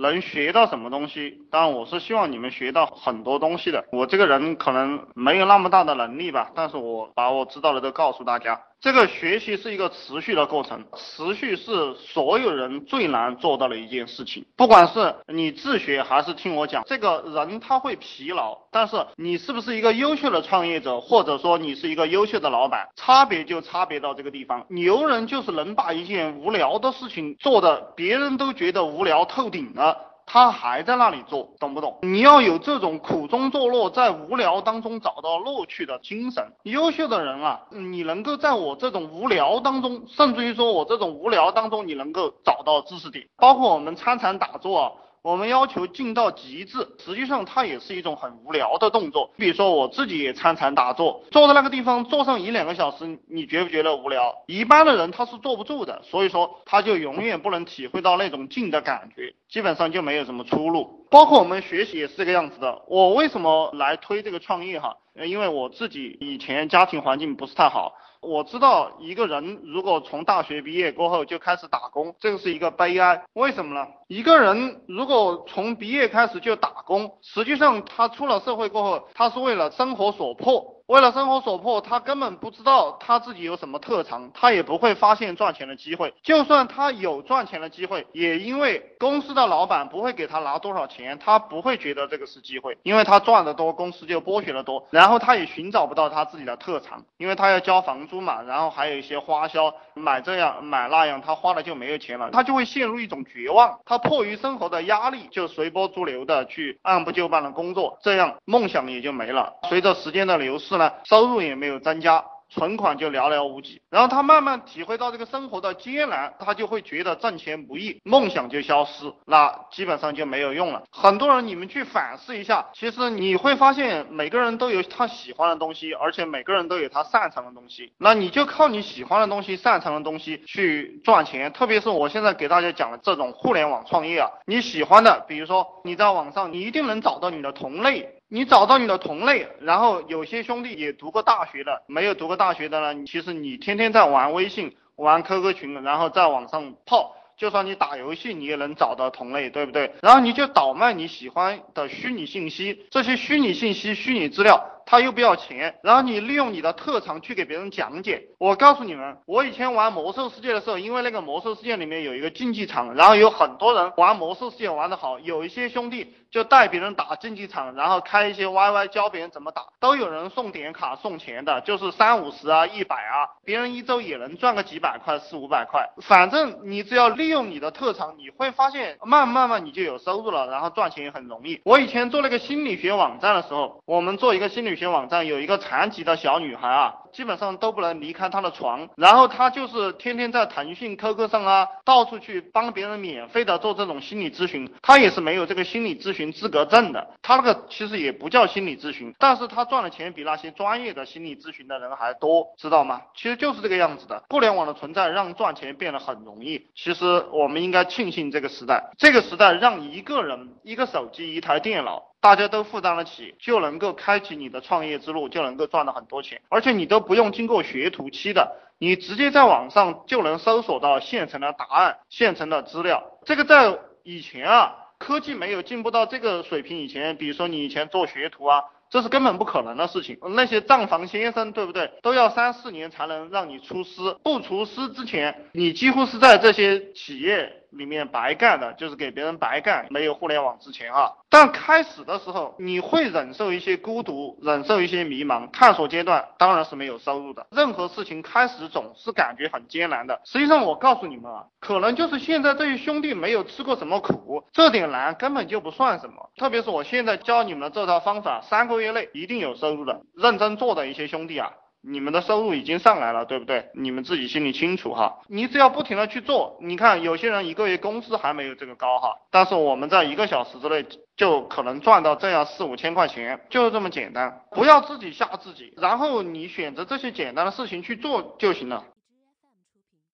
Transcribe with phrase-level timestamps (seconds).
[0.00, 1.42] 能学到什么东西？
[1.50, 3.84] 当然，我是希望你们学到很多东西的。
[3.92, 8.60] 我这个人可能没有那么大的能力吧，但是我把我知道的都告诉大家。
[8.80, 14.46] 这个学习是一个持续的过程，持续是所有人最难做到的一件事情。
[14.56, 24.64] 不管是你自学还是听我讲，这个人他会疲劳，但是你是不是一个优秀的创业者，或者说你是一个优秀的老板，差别就差别到这个地方。
[24.70, 30.09] 牛人就是能把一件无聊的事情做的别人都觉得无聊透顶了。
[30.32, 31.98] 他还在那里做，懂不懂？
[32.02, 36.52] 你要有这种苦中作乐，在无聊当中找到乐趣的精神。
[36.62, 43.26] 优秀的人啊，你能够在我这种无聊当中，甚至于说我这种无聊当中，你能够找到知识点。
[43.38, 44.92] 包括我们参禅打坐啊。
[45.22, 49.30] 我们要求静到极致，实际上它也是一种很无聊的动作。
[49.36, 54.34] 比如说我自己也参禅打坐，坐在那个地方坐上一两个小时，你觉不觉得无聊？
[54.46, 61.06] 一般的人他是坐不住的，所以说他就永远不能体会到那种静的感觉，基本上就没有什么出路。
[61.10, 62.82] 包括我们学习也是这个样子的。
[62.86, 64.96] 我为什么来推这个创业哈？
[65.14, 67.92] 因为我自己以前家庭环境不是太好。
[68.22, 73.22] 我知道一个人如果从大学毕业过后就开始打工，这个是一个悲哀。
[73.32, 73.86] 为什么呢？
[74.08, 80.79] 一个人如果从毕业开始就打工，实际上他出了社会过后，他是为了生活所迫。
[80.90, 86.12] 为了生活所迫，他根本不知道他自己有什么特长，他也不会发现赚钱的机会。
[86.20, 94.84] 就算他有赚钱的机会，也因为公司的老板不会给他拿多少钱，他不会觉得这个是机会，因为他赚的多，公司就剥削的多。
[94.90, 103.78] 然后他也寻找不到他自己的特长，因为他要交房租嘛，然后还有一些花销，买这样买那样，他花了就没有钱了，他就会陷入一种绝望。
[103.84, 109.54] 他迫于生活的压力，就随波逐流的去按部就班的工作，这样梦想也就没了。
[109.68, 110.79] 随着时间的流逝。
[111.04, 112.24] 收入也没有增加。
[112.52, 120.82] 存款就寥寥无几，然后他慢慢体会到这个生活的艰难，他就会觉得挣钱不易，梦想就消失，那基本上就没有用了。
[120.90, 131.52] 很多人，你们去反思一下，其实你会发现每个人都有他喜欢的东西，而且每个人都有他擅长的东西，那你就靠你喜欢的东西、擅长的东西去赚钱。
[131.52, 138.16] 特别是我现在给大家讲的这种互联网创业啊，你喜欢的，比如说你在网上，你一定能找到你的同类。
[138.32, 149.92] 你找到你的同类，然后有些兄弟也读过大学的，没有读过大学的呢，其实你天天在玩微信、玩 QQ 群，然后在网上泡，就算你打游戏，你也能找到同类，对不对？
[150.00, 154.64] 然后你就倒卖你喜欢的虚拟信息，这些虚拟信息、虚拟资料。
[154.86, 158.24] 他又不要钱，然后你利用你的特长去给别人讲解。
[158.38, 175.88] 我告诉你们，我以前玩魔兽世界的时候，因为那个魔兽世界里面有一个竞技场，然后有很多人玩魔兽世界玩得好，有一些兄弟就带别人打竞技场，然后开一些 YY 教别人怎么打，都有人送点卡送钱的，就是三五十啊、一百啊，别人一周也能赚个几百块、四五百块。
[176.02, 181.60] 反正你只要利用你的特长，你会发现慢慢慢你就有收入了，然后赚钱也很容易。
[181.64, 184.90] 我以前做那个心理学网站的时候，我们做一个心理学。
[184.90, 186.92] 网站有一个残疾的小女孩啊。
[187.12, 194.70] 基本上都不能离开他的床，然后他就是天天在腾讯、QQ 上啊，到处去帮别人免费的做这种心理咨询。
[194.82, 203.00] 他也是没有这个心理咨询资格证的，他那个其实也不叫心理咨询，但是他赚的钱比那些专业的心理咨询的人还多，知道吗？
[203.14, 204.22] 其实就是这个样子的。
[204.28, 206.66] 互联网的存在让赚钱变得很容易。
[206.74, 217.00] 其实我们应该庆幸这个时代，这个时代让一个人、一个手机、一台电脑，大家都负担得起，就能够开启你的创业之路，就能够赚到很多钱，而且你都。
[217.00, 223.02] 不用经过学徒期的，你直接在网上就能搜索到现成的答案、现成的资料。
[223.24, 230.18] 这个在以前啊，科技没有进步到这个水平以前，比如说你以前做学徒啊，这是根本不可能的事情。
[230.36, 231.90] 那些账房先生，对不对？
[232.02, 237.59] 都要三四年才能让你出师，不出师之前，你几乎是在这些企业。
[237.72, 239.86] 里面白干的，就是给别人白干。
[239.90, 245.50] 没有互联网之前啊，但开始的时候你会忍受一些孤独，忍受一些迷茫。
[245.50, 250.20] 探索阶段当然是没有收入的，任何事情开始总是感觉很艰难的。
[250.24, 256.30] 实际上我告诉你们啊，可能就是现在这些兄弟没有吃过什么苦，这点难根本就不算什么。
[256.36, 260.00] 特别是我现在教你们的这套方法，三个月内一定有收入的。
[260.14, 261.50] 认真做的一些兄弟啊。
[261.82, 263.70] 你们的收入已经上来了，对不对？
[263.74, 265.20] 你们自己心里清楚哈。
[265.28, 270.84] 你只要不停的去做，你看有些人一个月工资还没有这个高哈，但是我们在一个小时之内
[271.16, 274.42] 就可能赚到这样四五千块钱，就是这么简单。
[274.50, 278.84] 不要自己吓自己，然后你选择这些简单的事情去做就行了。